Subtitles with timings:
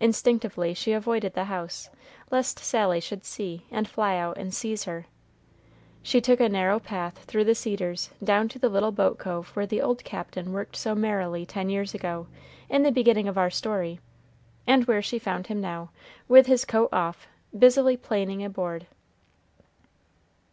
[0.00, 1.88] Instinctively she avoided the house,
[2.32, 5.06] lest Sally should see and fly out and seize her.
[6.02, 9.64] She took a narrow path through the cedars down to the little boat cove where
[9.64, 12.26] the old Captain worked so merrily ten years ago,
[12.68, 14.00] in the beginning of our story,
[14.66, 15.90] and where she found him now,
[16.26, 18.88] with his coat off, busily planing a board.